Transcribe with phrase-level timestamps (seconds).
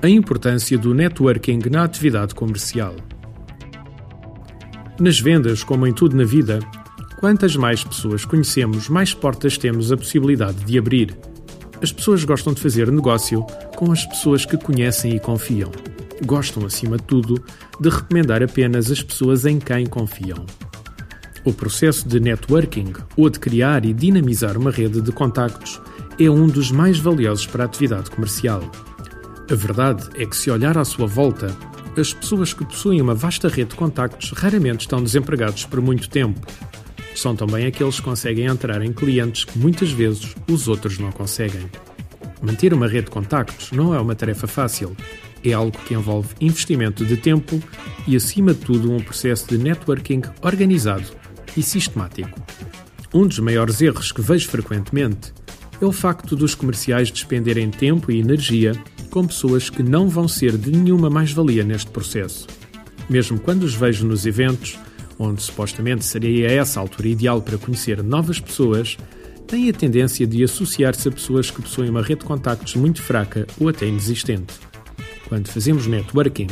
[0.00, 2.94] A importância do networking na atividade comercial.
[5.00, 6.60] Nas vendas, como em tudo na vida,
[7.18, 11.16] quantas mais pessoas conhecemos, mais portas temos a possibilidade de abrir.
[11.82, 13.42] As pessoas gostam de fazer negócio
[13.76, 15.70] com as pessoas que conhecem e confiam.
[16.24, 17.42] Gostam, acima de tudo,
[17.80, 20.44] de recomendar apenas as pessoas em quem confiam.
[21.44, 25.80] O processo de networking, ou de criar e dinamizar uma rede de contactos,
[26.20, 28.60] é um dos mais valiosos para a atividade comercial.
[29.48, 31.56] A verdade é que, se olhar à sua volta,
[31.96, 36.40] as pessoas que possuem uma vasta rede de contactos raramente estão desempregados por muito tempo.
[37.14, 41.66] São também aqueles que conseguem entrar em clientes que muitas vezes os outros não conseguem.
[42.42, 44.96] Manter uma rede de contactos não é uma tarefa fácil.
[45.44, 47.62] É algo que envolve investimento de tempo
[48.08, 51.06] e, acima de tudo, um processo de networking organizado
[51.56, 52.40] e sistemático.
[53.14, 55.32] Um dos maiores erros que vejo frequentemente
[55.80, 58.72] é o facto dos comerciais despenderem tempo e energia
[59.10, 62.46] com pessoas que não vão ser de nenhuma mais-valia neste processo.
[63.08, 64.78] Mesmo quando os vejo nos eventos,
[65.18, 68.96] onde supostamente seria essa a altura ideal para conhecer novas pessoas,
[69.46, 73.46] têm a tendência de associar-se a pessoas que possuem uma rede de contactos muito fraca
[73.58, 74.54] ou até inexistente.
[75.28, 76.48] Quando fazemos networking,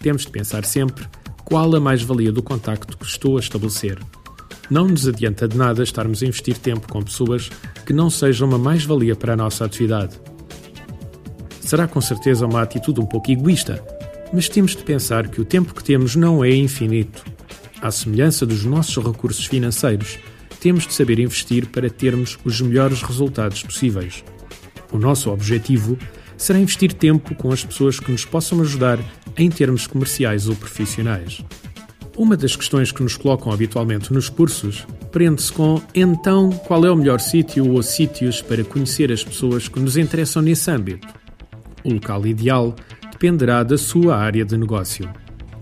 [0.00, 1.06] temos de pensar sempre
[1.44, 3.98] qual a mais-valia do contacto que estou a estabelecer.
[4.70, 7.50] Não nos adianta de nada estarmos a investir tempo com pessoas
[7.84, 10.20] que não sejam uma mais-valia para a nossa atividade.
[11.60, 13.84] Será com certeza uma atitude um pouco egoísta,
[14.32, 17.24] mas temos de pensar que o tempo que temos não é infinito.
[17.82, 20.18] À semelhança dos nossos recursos financeiros,
[20.60, 24.22] temos de saber investir para termos os melhores resultados possíveis.
[24.92, 25.98] O nosso objetivo
[26.36, 28.98] será investir tempo com as pessoas que nos possam ajudar
[29.36, 31.44] em termos comerciais ou profissionais.
[32.20, 36.94] Uma das questões que nos colocam habitualmente nos cursos prende-se com então qual é o
[36.94, 41.08] melhor sítio ou sítios para conhecer as pessoas que nos interessam nesse âmbito.
[41.82, 42.76] O local ideal
[43.10, 45.10] dependerá da sua área de negócio.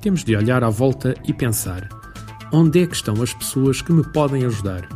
[0.01, 1.89] Temos de olhar à volta e pensar:
[2.53, 4.89] onde é que estão as pessoas que me podem ajudar?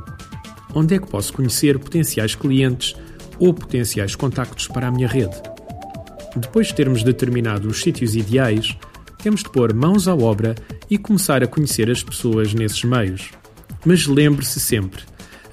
[0.75, 2.97] Onde é que posso conhecer potenciais clientes
[3.39, 5.41] ou potenciais contactos para a minha rede?
[6.35, 8.77] Depois de termos determinado os sítios ideais,
[9.23, 10.57] temos de pôr mãos à obra
[10.93, 13.31] e começar a conhecer as pessoas nesses meios.
[13.83, 15.03] Mas lembre-se sempre: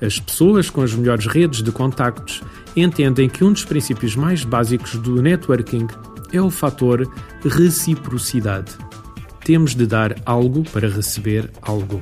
[0.01, 2.41] as pessoas com as melhores redes de contactos
[2.75, 5.87] entendem que um dos princípios mais básicos do networking
[6.33, 7.09] é o fator
[7.41, 8.73] reciprocidade.
[9.45, 12.01] Temos de dar algo para receber algo.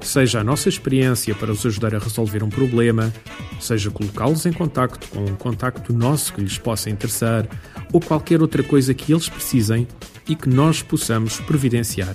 [0.00, 3.12] Seja a nossa experiência para os ajudar a resolver um problema,
[3.60, 7.46] seja colocá-los em contacto com um contacto nosso que lhes possa interessar,
[7.92, 9.86] ou qualquer outra coisa que eles precisem
[10.28, 12.14] e que nós possamos providenciar.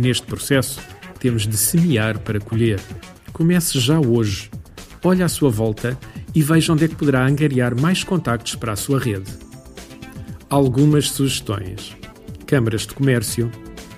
[0.00, 0.80] Neste processo,
[1.18, 2.80] temos de semear para colher.
[3.34, 4.50] Comece já hoje.
[5.04, 5.98] Olhe à sua volta
[6.34, 9.30] e veja onde é que poderá angariar mais contactos para a sua rede.
[10.48, 11.94] Algumas sugestões:
[12.46, 13.50] câmaras de comércio,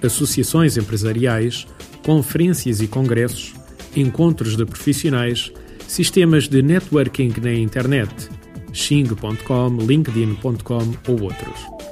[0.03, 1.69] associações empresariais,
[2.05, 3.55] conferências e congressos,
[3.95, 5.53] encontros de profissionais,
[5.87, 8.29] sistemas de networking na internet,
[8.73, 11.92] xing.com, linkedin.com ou outros.